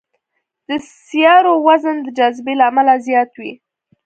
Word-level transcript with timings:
د 0.67 0.69
سیارو 1.07 1.53
وزن 1.67 1.97
د 2.03 2.07
جاذبې 2.17 2.53
له 2.59 2.65
امله 2.71 2.93
زیات 3.07 3.31
وي. 3.39 3.53